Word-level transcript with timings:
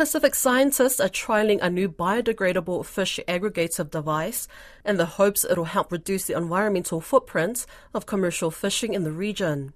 Pacific 0.00 0.34
scientists 0.34 0.98
are 0.98 1.10
trialing 1.10 1.58
a 1.60 1.68
new 1.68 1.86
biodegradable 1.86 2.86
fish 2.86 3.20
aggregative 3.28 3.90
device 3.90 4.48
in 4.82 4.96
the 4.96 5.04
hopes 5.04 5.44
it'll 5.44 5.66
help 5.66 5.92
reduce 5.92 6.24
the 6.24 6.34
environmental 6.34 7.02
footprint 7.02 7.66
of 7.92 8.06
commercial 8.06 8.50
fishing 8.50 8.94
in 8.94 9.04
the 9.04 9.12
region. 9.12 9.74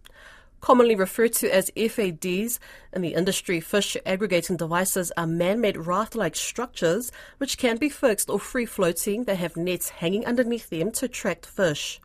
Commonly 0.62 0.94
referred 0.96 1.34
to 1.34 1.54
as 1.54 1.70
FADs, 1.76 2.58
in 2.94 3.02
the 3.02 3.12
industry, 3.12 3.60
fish 3.60 3.98
aggregating 4.06 4.56
devices 4.56 5.12
are 5.14 5.26
man 5.26 5.60
made 5.60 5.76
raft 5.76 6.14
like 6.14 6.36
structures 6.36 7.12
which 7.36 7.58
can 7.58 7.76
be 7.76 7.90
fixed 7.90 8.30
or 8.30 8.40
free 8.40 8.64
floating 8.64 9.24
that 9.24 9.36
have 9.36 9.58
nets 9.58 9.90
hanging 9.90 10.24
underneath 10.24 10.70
them 10.70 10.90
to 10.92 11.04
attract 11.04 11.44
fish. 11.44 12.00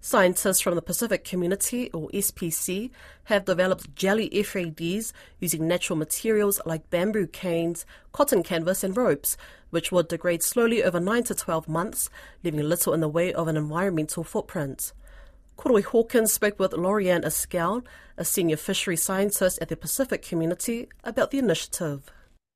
Scientists 0.00 0.60
from 0.60 0.76
the 0.76 0.82
Pacific 0.82 1.24
Community, 1.24 1.90
or 1.90 2.08
SPC, 2.10 2.90
have 3.24 3.44
developed 3.44 3.94
jelly 3.96 4.28
FADs 4.42 5.12
using 5.40 5.66
natural 5.66 5.96
materials 5.96 6.60
like 6.64 6.88
bamboo 6.88 7.26
canes, 7.26 7.84
cotton 8.12 8.44
canvas, 8.44 8.84
and 8.84 8.96
ropes, 8.96 9.36
which 9.70 9.90
will 9.90 10.04
degrade 10.04 10.42
slowly 10.42 10.84
over 10.84 11.00
9 11.00 11.24
to 11.24 11.34
12 11.34 11.68
months, 11.68 12.10
leaving 12.44 12.60
little 12.60 12.94
in 12.94 13.00
the 13.00 13.08
way 13.08 13.32
of 13.32 13.48
an 13.48 13.56
environmental 13.56 14.22
footprint. 14.22 14.92
Koroi 15.58 15.82
Hawkins 15.82 16.32
spoke 16.32 16.60
with 16.60 16.70
Lauriane 16.70 17.24
Escalle, 17.24 17.84
a 18.16 18.24
senior 18.24 18.56
fishery 18.56 18.96
scientist 18.96 19.58
at 19.60 19.68
the 19.68 19.76
Pacific 19.76 20.22
Community, 20.22 20.88
about 21.02 21.32
the 21.32 21.38
initiative. 21.38 22.12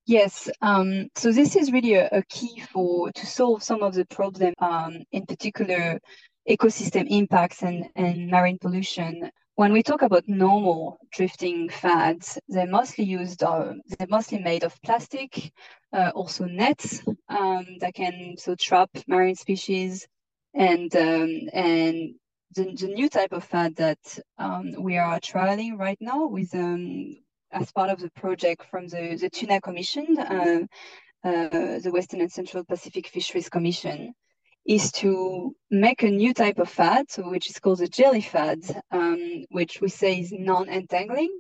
Yes, 0.07 0.49
um, 0.63 1.09
so 1.17 1.33
this 1.33 1.57
is 1.57 1.73
really 1.73 1.95
a, 1.95 2.09
a, 2.11 2.23
key 2.29 2.63
for 2.73 3.11
to 3.13 3.27
solve 3.27 3.63
some 3.63 3.83
of 3.83 3.95
the 3.95 4.05
problems, 4.05 4.55
um, 4.59 4.99
in 5.13 5.27
particular 5.27 6.01
ecosystem 6.49 7.07
impacts 7.09 7.63
and, 7.63 7.89
and 7.97 8.29
marine 8.29 8.59
pollution. 8.59 9.31
When 9.55 9.73
we 9.73 9.83
talk 9.83 10.03
about 10.03 10.27
normal 10.27 10.99
drifting 11.13 11.69
fads, 11.69 12.39
they're 12.49 12.67
mostly 12.67 13.05
used, 13.05 13.43
uh, 13.43 13.75
they're 13.87 14.09
mostly 14.09 14.39
made 14.39 14.65
of 14.65 14.81
plastic, 14.83 15.53
uh, 15.93 16.11
also 16.15 16.47
nets 16.47 17.03
um, 17.29 17.67
that 17.81 17.95
can 17.95 18.37
so 18.39 18.55
trap 18.55 18.91
marine 19.07 19.35
species, 19.35 20.07
and 20.55 20.95
um, 20.97 21.49
and 21.53 22.15
the, 22.55 22.65
the, 22.75 22.89
new 22.89 23.09
type 23.09 23.33
of 23.33 23.45
fad 23.45 23.77
that 23.77 23.99
um, 24.39 24.73
we 24.79 24.97
are 24.97 25.21
trialing 25.21 25.79
right 25.79 25.99
now 26.01 26.27
with 26.27 26.55
um, 26.55 27.17
as 27.53 27.71
part 27.73 27.91
of 27.91 28.01
the 28.01 28.11
project 28.13 28.65
from 28.71 28.89
the, 28.89 29.17
the 29.21 29.29
Tuna 29.29 29.61
Commission, 29.61 30.19
uh, 30.19 30.61
uh, 31.25 31.79
the 31.79 31.91
Western 31.93 32.23
and 32.23 32.33
Central 32.33 32.65
Pacific 32.65 33.07
Fisheries 33.07 33.51
Commission 33.51 34.15
is 34.65 34.93
to 34.93 35.55
make 35.71 36.03
a 36.03 36.11
new 36.11 36.33
type 36.33 36.59
of 36.59 36.71
so 37.09 37.29
which 37.29 37.51
is 37.51 37.59
called 37.59 37.81
a 37.81 37.89
jelly 37.89 38.21
fad, 38.21 38.59
um, 38.91 39.45
which 39.51 39.81
we 39.81 39.89
say 39.89 40.21
is 40.21 40.33
non-entangling. 40.33 41.37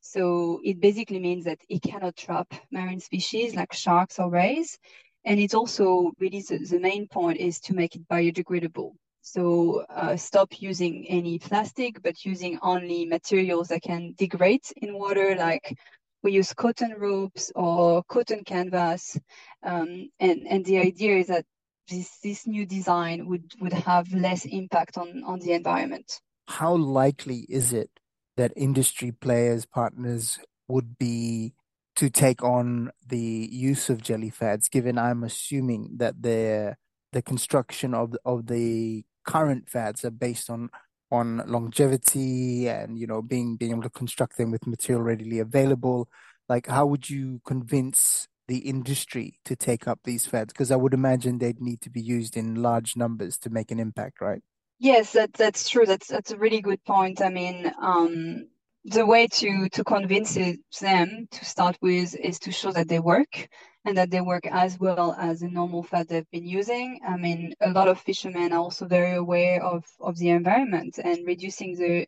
So 0.00 0.60
it 0.64 0.80
basically 0.80 1.18
means 1.18 1.44
that 1.44 1.58
it 1.68 1.82
cannot 1.82 2.16
trap 2.16 2.52
marine 2.70 3.00
species 3.00 3.54
like 3.54 3.72
sharks 3.72 4.18
or 4.18 4.30
rays. 4.30 4.78
And 5.24 5.38
it's 5.38 5.54
also 5.54 6.12
really 6.18 6.42
the, 6.42 6.58
the 6.58 6.80
main 6.80 7.06
point 7.08 7.38
is 7.38 7.60
to 7.60 7.74
make 7.74 7.96
it 7.96 8.08
biodegradable. 8.08 8.92
So 9.20 9.84
uh, 9.94 10.16
stop 10.16 10.62
using 10.62 11.06
any 11.08 11.38
plastic, 11.38 12.02
but 12.02 12.24
using 12.24 12.58
only 12.62 13.04
materials 13.04 13.68
that 13.68 13.82
can 13.82 14.14
degrade 14.16 14.64
in 14.76 14.98
water, 14.98 15.36
like 15.36 15.76
we 16.22 16.32
use 16.32 16.54
cotton 16.54 16.94
ropes 16.96 17.52
or 17.54 18.02
cotton 18.04 18.44
canvas. 18.44 19.18
Um, 19.62 20.08
and, 20.18 20.46
and 20.48 20.64
the 20.64 20.78
idea 20.78 21.18
is 21.18 21.26
that 21.26 21.44
this 21.90 22.18
this 22.22 22.46
new 22.46 22.64
design 22.64 23.26
would 23.26 23.52
would 23.60 23.72
have 23.72 24.12
less 24.12 24.44
impact 24.44 24.96
on 24.96 25.22
on 25.24 25.40
the 25.40 25.52
environment. 25.52 26.20
How 26.48 26.74
likely 26.74 27.46
is 27.48 27.72
it 27.72 27.90
that 28.36 28.52
industry 28.56 29.12
players 29.12 29.66
partners 29.66 30.38
would 30.68 30.96
be 30.98 31.52
to 31.96 32.08
take 32.08 32.42
on 32.42 32.90
the 33.06 33.48
use 33.52 33.90
of 33.90 34.02
jelly 34.02 34.30
fads? 34.30 34.68
Given 34.68 34.96
I'm 34.98 35.24
assuming 35.24 35.96
that 35.96 36.22
the 36.22 36.76
the 37.12 37.22
construction 37.22 37.94
of 37.94 38.16
of 38.24 38.46
the 38.46 39.04
current 39.26 39.68
fads 39.68 40.04
are 40.04 40.10
based 40.10 40.48
on 40.48 40.70
on 41.10 41.42
longevity 41.46 42.68
and 42.68 42.98
you 42.98 43.06
know 43.06 43.20
being 43.20 43.56
being 43.56 43.72
able 43.72 43.82
to 43.82 43.90
construct 43.90 44.38
them 44.38 44.50
with 44.50 44.66
material 44.66 45.02
readily 45.02 45.40
available 45.40 46.08
like 46.48 46.68
how 46.68 46.86
would 46.86 47.10
you 47.10 47.40
convince 47.44 48.28
the 48.50 48.68
industry 48.68 49.38
to 49.44 49.54
take 49.54 49.86
up 49.86 50.00
these 50.02 50.26
fads? 50.26 50.52
Because 50.52 50.72
I 50.72 50.76
would 50.76 50.92
imagine 50.92 51.38
they'd 51.38 51.60
need 51.60 51.80
to 51.82 51.90
be 51.90 52.02
used 52.02 52.36
in 52.36 52.56
large 52.56 52.96
numbers 52.96 53.38
to 53.38 53.50
make 53.50 53.70
an 53.70 53.78
impact, 53.78 54.20
right? 54.20 54.42
Yes, 54.80 55.12
that, 55.12 55.32
that's 55.34 55.68
true. 55.68 55.86
That's 55.86 56.08
that's 56.08 56.32
a 56.32 56.36
really 56.36 56.60
good 56.60 56.82
point. 56.84 57.22
I 57.22 57.28
mean, 57.28 57.72
um, 57.80 58.48
the 58.84 59.06
way 59.06 59.28
to 59.28 59.68
to 59.68 59.84
convince 59.84 60.34
them 60.34 61.28
to 61.30 61.44
start 61.44 61.76
with 61.80 62.16
is 62.16 62.38
to 62.40 62.50
show 62.50 62.72
that 62.72 62.88
they 62.88 62.98
work 62.98 63.48
and 63.84 63.96
that 63.96 64.10
they 64.10 64.20
work 64.20 64.46
as 64.46 64.80
well 64.80 65.14
as 65.18 65.40
the 65.40 65.48
normal 65.48 65.82
fad 65.82 66.08
they've 66.08 66.30
been 66.32 66.46
using. 66.46 66.98
I 67.06 67.16
mean, 67.16 67.54
a 67.60 67.70
lot 67.70 67.88
of 67.88 68.00
fishermen 68.00 68.52
are 68.52 68.58
also 68.58 68.86
very 68.86 69.14
aware 69.14 69.62
of 69.62 69.84
of 70.00 70.18
the 70.18 70.30
environment 70.30 70.98
and 70.98 71.26
reducing 71.26 71.76
the 71.76 72.06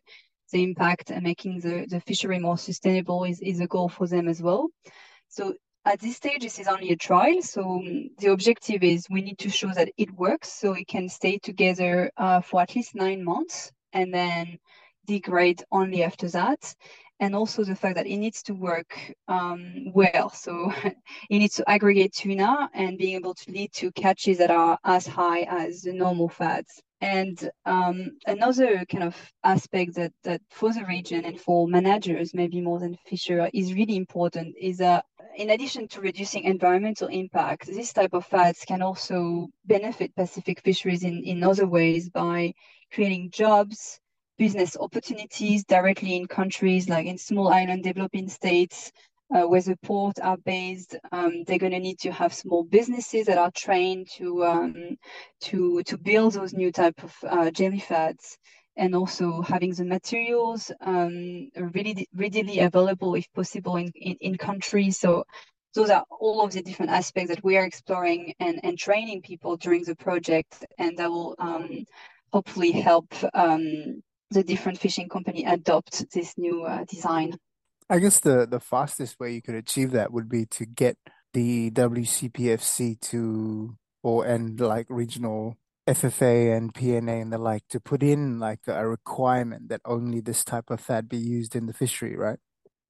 the 0.51 0.63
impact 0.63 1.09
and 1.09 1.23
making 1.23 1.61
the, 1.61 1.85
the 1.89 1.99
fishery 1.99 2.39
more 2.39 2.57
sustainable 2.57 3.23
is, 3.23 3.39
is 3.41 3.59
a 3.59 3.67
goal 3.67 3.89
for 3.89 4.07
them 4.07 4.27
as 4.27 4.41
well. 4.41 4.69
So 5.27 5.55
at 5.85 5.99
this 5.99 6.15
stage, 6.15 6.41
this 6.41 6.59
is 6.59 6.67
only 6.67 6.91
a 6.91 6.95
trial. 6.95 7.41
So 7.41 7.61
um, 7.61 8.09
the 8.17 8.31
objective 8.31 8.83
is 8.83 9.07
we 9.09 9.21
need 9.21 9.37
to 9.39 9.49
show 9.49 9.71
that 9.73 9.89
it 9.97 10.11
works 10.11 10.51
so 10.51 10.73
it 10.73 10.87
can 10.87 11.09
stay 11.09 11.37
together 11.37 12.11
uh, 12.17 12.41
for 12.41 12.61
at 12.61 12.75
least 12.75 12.95
nine 12.95 13.23
months 13.23 13.71
and 13.91 14.13
then 14.13 14.57
degrade 15.05 15.63
only 15.71 16.03
after 16.03 16.29
that. 16.29 16.73
And 17.19 17.35
also 17.35 17.63
the 17.63 17.75
fact 17.75 17.95
that 17.95 18.07
it 18.07 18.17
needs 18.17 18.41
to 18.43 18.53
work 18.53 18.97
um, 19.27 19.91
well. 19.93 20.29
So 20.29 20.71
it 20.83 20.95
needs 21.29 21.55
to 21.55 21.69
aggregate 21.69 22.13
tuna 22.13 22.69
and 22.73 22.97
being 22.97 23.15
able 23.15 23.33
to 23.33 23.51
lead 23.51 23.73
to 23.73 23.91
catches 23.91 24.37
that 24.39 24.51
are 24.51 24.77
as 24.83 25.05
high 25.05 25.41
as 25.49 25.81
the 25.81 25.93
normal 25.93 26.29
fads. 26.29 26.81
And 27.03 27.49
um, 27.65 28.11
another 28.27 28.85
kind 28.89 29.03
of 29.03 29.15
aspect 29.43 29.95
that, 29.95 30.13
that 30.23 30.39
for 30.49 30.71
the 30.71 30.85
region 30.85 31.25
and 31.25 31.39
for 31.39 31.67
managers, 31.67 32.33
maybe 32.33 32.61
more 32.61 32.79
than 32.79 32.97
fisher, 33.05 33.49
is 33.53 33.73
really 33.73 33.97
important 33.97 34.55
is 34.57 34.77
that 34.77 35.03
in 35.35 35.49
addition 35.49 35.87
to 35.89 36.01
reducing 36.01 36.43
environmental 36.43 37.07
impact, 37.07 37.67
this 37.67 37.93
type 37.93 38.13
of 38.13 38.25
fads 38.25 38.65
can 38.65 38.81
also 38.81 39.47
benefit 39.65 40.15
Pacific 40.15 40.61
fisheries 40.61 41.03
in, 41.03 41.23
in 41.23 41.43
other 41.43 41.67
ways 41.67 42.09
by 42.09 42.53
creating 42.93 43.31
jobs, 43.31 43.99
business 44.37 44.77
opportunities 44.79 45.63
directly 45.63 46.15
in 46.15 46.27
countries 46.27 46.89
like 46.89 47.05
in 47.05 47.17
small 47.17 47.47
island 47.47 47.83
developing 47.83 48.27
states 48.27 48.91
uh, 49.33 49.43
where 49.43 49.61
the 49.61 49.77
ports 49.83 50.19
are 50.19 50.37
based. 50.37 50.95
Um, 51.11 51.43
they're 51.45 51.57
going 51.57 51.71
to 51.71 51.79
need 51.79 51.99
to 51.99 52.11
have 52.11 52.33
small 52.33 52.63
businesses 52.63 53.25
that 53.27 53.37
are 53.37 53.51
trained 53.51 54.09
to 54.17 54.45
um, 54.45 54.97
to 55.41 55.83
to 55.83 55.97
build 55.97 56.33
those 56.33 56.53
new 56.53 56.71
type 56.71 57.03
of 57.03 57.15
uh, 57.27 57.51
jelly 57.51 57.79
fads 57.79 58.37
and 58.75 58.95
also 58.95 59.41
having 59.41 59.73
the 59.73 59.85
materials 59.85 60.71
um, 60.81 61.49
really 61.55 62.07
readily 62.15 62.59
available 62.59 63.15
if 63.15 63.31
possible 63.33 63.75
in, 63.75 63.91
in, 63.95 64.17
in, 64.19 64.37
countries. 64.37 64.97
So 64.97 65.25
those 65.75 65.89
are 65.89 66.03
all 66.09 66.43
of 66.43 66.53
the 66.53 66.61
different 66.61 66.91
aspects 66.91 67.29
that 67.29 67.43
we 67.43 67.57
are 67.57 67.65
exploring 67.65 68.33
and, 68.39 68.59
and 68.63 68.77
training 68.77 69.21
people 69.21 69.57
during 69.57 69.83
the 69.83 69.95
project 69.95 70.65
and 70.77 70.97
that 70.97 71.09
will 71.09 71.35
um, 71.39 71.85
hopefully 72.31 72.71
help 72.71 73.13
um, 73.33 74.01
the 74.31 74.43
different 74.43 74.79
fishing 74.79 75.07
company 75.07 75.45
adopt 75.45 76.11
this 76.11 76.33
new 76.37 76.63
uh, 76.63 76.83
design. 76.85 77.37
I 77.89 77.99
guess 77.99 78.19
the, 78.19 78.47
the 78.47 78.59
fastest 78.59 79.19
way 79.19 79.33
you 79.33 79.41
could 79.41 79.55
achieve 79.55 79.91
that 79.91 80.11
would 80.11 80.29
be 80.29 80.45
to 80.47 80.65
get 80.65 80.97
the 81.33 81.71
WCPFC 81.71 82.99
to 82.99 83.75
or 84.03 84.25
and 84.25 84.59
like 84.59 84.87
regional 84.89 85.57
FFA 85.87 86.55
and 86.55 86.73
PNA 86.73 87.21
and 87.21 87.33
the 87.33 87.37
like 87.37 87.67
to 87.69 87.79
put 87.79 88.03
in 88.03 88.39
like 88.39 88.59
a 88.67 88.87
requirement 88.87 89.69
that 89.69 89.81
only 89.85 90.21
this 90.21 90.43
type 90.43 90.69
of 90.69 90.79
fad 90.79 91.09
be 91.09 91.17
used 91.17 91.55
in 91.55 91.65
the 91.65 91.73
fishery, 91.73 92.15
right? 92.15 92.39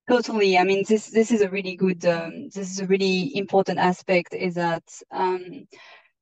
Totally. 0.09 0.57
I 0.57 0.63
mean, 0.63 0.83
this 0.87 1.09
this 1.09 1.31
is 1.31 1.41
a 1.41 1.49
really 1.49 1.75
good. 1.75 2.05
Um, 2.05 2.49
this 2.53 2.69
is 2.69 2.79
a 2.81 2.85
really 2.85 3.35
important 3.37 3.79
aspect. 3.79 4.33
Is 4.33 4.55
that 4.55 4.83
um, 5.11 5.65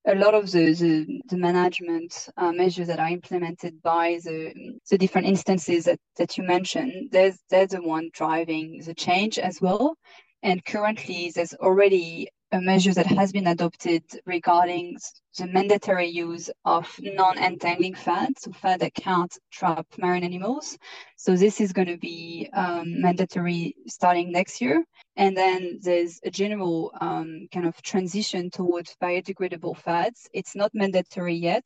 a 0.07 0.15
lot 0.15 0.35
of 0.35 0.51
the 0.51 0.73
the, 0.73 1.21
the 1.29 1.37
management 1.37 2.29
uh, 2.37 2.51
measures 2.51 2.87
that 2.87 2.99
are 2.99 3.09
implemented 3.09 3.81
by 3.81 4.19
the 4.23 4.53
the 4.89 4.97
different 4.97 5.27
instances 5.27 5.85
that 5.85 5.99
that 6.17 6.37
you 6.37 6.43
mentioned, 6.43 7.09
there's 7.11 7.39
there's 7.49 7.71
the 7.71 7.81
one 7.81 8.09
driving 8.13 8.81
the 8.85 8.93
change 8.93 9.39
as 9.39 9.59
well. 9.59 9.95
And 10.43 10.63
currently, 10.63 11.31
there's 11.33 11.53
already 11.55 12.29
a 12.51 12.59
measure 12.59 12.93
that 12.93 13.05
has 13.05 13.31
been 13.31 13.47
adopted 13.47 14.03
regarding 14.25 14.97
the 15.37 15.47
mandatory 15.47 16.07
use 16.07 16.49
of 16.65 16.93
non-entangling 17.01 17.95
fads, 17.95 18.41
so 18.41 18.51
fad 18.51 18.81
that 18.81 18.93
can't 18.93 19.37
trap 19.51 19.85
marine 19.97 20.23
animals. 20.23 20.77
So 21.15 21.35
this 21.35 21.61
is 21.61 21.71
going 21.71 21.87
to 21.87 21.97
be 21.97 22.49
um, 22.53 23.01
mandatory 23.01 23.75
starting 23.87 24.31
next 24.31 24.59
year. 24.59 24.83
And 25.15 25.35
then 25.35 25.79
there's 25.81 26.19
a 26.25 26.31
general 26.31 26.91
um, 26.99 27.47
kind 27.53 27.65
of 27.65 27.81
transition 27.81 28.49
towards 28.49 28.97
biodegradable 29.01 29.77
fads. 29.77 30.27
It's 30.33 30.55
not 30.55 30.71
mandatory 30.73 31.35
yet, 31.35 31.65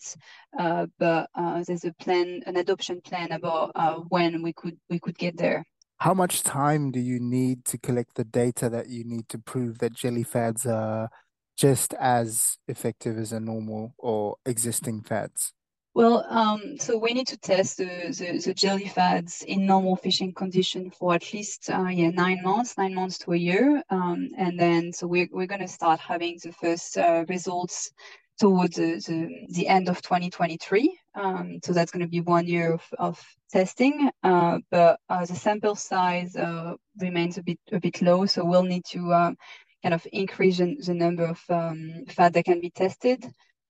uh, 0.60 0.86
but 1.00 1.30
uh, 1.36 1.64
there's 1.66 1.86
a 1.86 1.94
plan, 1.94 2.44
an 2.46 2.58
adoption 2.58 3.02
plan 3.02 3.32
about 3.32 3.72
uh, 3.76 3.96
when 4.10 4.44
we 4.44 4.54
could 4.54 4.78
we 4.90 5.00
could 5.00 5.18
get 5.18 5.38
there. 5.38 5.66
How 6.00 6.14
much 6.14 6.44
time 6.44 6.92
do 6.92 7.00
you 7.00 7.20
need 7.20 7.66
to 7.66 7.78
collect 7.78 8.16
the 8.16 8.24
data 8.24 8.70
that 8.70 8.90
you 8.90 9.04
need 9.04 9.30
to 9.30 9.38
prove 9.38 9.80
that 9.80 9.94
jelly 9.94 10.24
fads 10.24 10.66
are 10.66 11.10
just 11.58 11.94
as 11.96 12.58
effective 12.68 13.18
as 13.18 13.32
a 13.32 13.40
normal 13.40 13.94
or 13.98 14.36
existing 14.46 15.02
fads? 15.02 15.54
Well, 15.94 16.26
um, 16.30 16.78
so 16.78 16.98
we 16.98 17.14
need 17.14 17.28
to 17.28 17.38
test 17.38 17.78
the, 17.78 17.86
the, 17.86 18.38
the, 18.38 18.54
jelly 18.54 18.90
fads 18.90 19.44
in 19.44 19.66
normal 19.66 19.96
fishing 19.96 20.34
condition 20.34 20.92
for 20.92 21.14
at 21.14 21.32
least 21.32 21.70
uh, 21.70 21.88
yeah 21.88 22.10
nine 22.10 22.42
months, 22.44 22.78
nine 22.78 22.94
months 22.94 23.18
to 23.20 23.32
a 23.32 23.38
year, 23.38 23.82
um, 23.90 24.30
and 24.38 24.60
then 24.60 24.92
so 24.92 25.08
we're 25.08 25.30
we're 25.32 25.48
going 25.48 25.62
to 25.62 25.70
start 25.70 26.02
having 26.02 26.38
the 26.44 26.52
first 26.52 26.98
uh, 26.98 27.24
results 27.30 27.94
towards 28.40 28.76
the, 28.76 28.96
the, 29.08 29.48
the, 29.50 29.68
end 29.68 29.90
of 29.90 30.02
2023. 30.02 30.98
Um, 31.16 31.60
so 31.64 31.74
that's 31.74 31.92
going 31.92 32.06
to 32.06 32.10
be 32.10 32.22
one 32.22 32.48
year 32.48 32.74
of, 32.74 32.84
of 33.00 33.24
testing, 33.52 34.10
uh, 34.24 34.60
but 34.70 35.00
uh, 35.10 35.26
the 35.26 35.36
sample 35.36 35.76
size 35.76 36.36
uh, 36.36 36.74
remains 37.00 37.38
a 37.38 37.44
bit 37.44 37.60
a 37.72 37.80
bit 37.80 38.02
low, 38.02 38.26
so 38.26 38.44
we'll 38.44 38.64
need 38.64 38.84
to 38.86 39.14
um, 39.14 39.38
kind 39.82 39.94
of 39.94 40.06
increase 40.12 40.58
the 40.58 40.94
number 40.94 41.26
of 41.26 41.40
um, 41.50 42.04
fad 42.10 42.34
that 42.34 42.46
can 42.46 42.60
be 42.60 42.70
tested. 42.70 43.26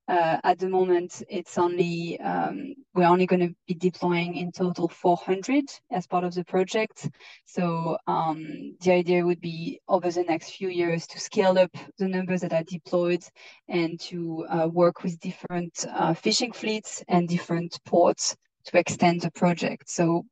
Uh, 0.08 0.38
at 0.44 0.60
the 0.60 0.70
moment, 0.70 1.24
it's 1.30 1.58
only 1.58 2.20
um, 2.20 2.76
we're 2.94 3.08
only 3.08 3.26
going 3.26 3.40
to 3.40 3.56
be 3.68 3.74
deploying 3.74 4.36
in 4.36 4.52
total 4.52 4.88
400 4.88 5.66
as 5.92 6.06
part 6.06 6.24
of 6.24 6.36
the 6.36 6.46
project. 6.46 7.10
So 7.46 7.98
um, 8.06 8.76
the 8.82 8.92
idea 8.92 9.26
would 9.26 9.42
be 9.42 9.80
over 9.88 10.12
the 10.12 10.24
next 10.24 10.52
few 10.52 10.70
years 10.70 11.08
to 11.08 11.20
scale 11.20 11.58
up 11.58 11.76
the 11.98 12.08
numbers 12.08 12.42
that 12.42 12.54
are 12.54 12.64
deployed 12.64 13.24
and 13.68 14.00
to 14.02 14.46
uh, 14.48 14.68
work 14.72 15.02
with 15.02 15.20
different 15.20 15.86
uh, 15.90 16.14
fishing 16.14 16.52
fleets 16.52 17.04
and 17.08 17.28
different 17.28 17.80
ports 17.86 18.36
to 18.66 18.78
extend 18.78 19.22
the 19.22 19.32
project. 19.32 19.90
So 19.90 20.26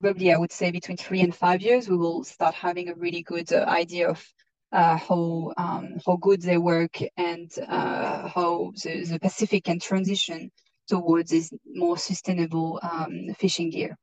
probably 0.00 0.32
I 0.32 0.36
would 0.36 0.52
say 0.52 0.72
between 0.72 0.96
three 0.96 1.20
and 1.20 1.34
five 1.34 1.62
years, 1.62 1.88
we 1.88 1.96
will 1.96 2.24
start 2.24 2.54
having 2.54 2.88
a 2.88 2.94
really 2.94 3.22
good 3.22 3.52
idea 3.52 4.08
of 4.08 4.24
uh, 4.72 4.96
how 4.96 5.52
um, 5.56 5.96
how 6.04 6.16
good 6.16 6.42
they 6.42 6.58
work 6.58 6.98
and 7.16 7.50
uh, 7.68 8.28
how 8.28 8.72
the, 8.82 9.04
the 9.04 9.18
Pacific 9.20 9.64
can 9.64 9.78
transition 9.78 10.50
towards 10.88 11.30
this 11.30 11.52
more 11.66 11.98
sustainable 11.98 12.80
um, 12.82 13.34
fishing 13.38 13.70
gear. 13.70 13.96